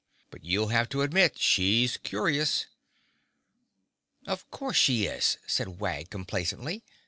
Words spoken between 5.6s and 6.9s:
Wag complacently.